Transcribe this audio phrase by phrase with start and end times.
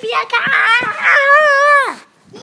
[0.00, 1.37] 别看